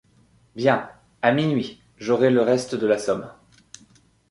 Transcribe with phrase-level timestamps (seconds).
[0.55, 0.87] Bien.—
[1.21, 3.29] À minuit!— J’aurai le reste de la somme.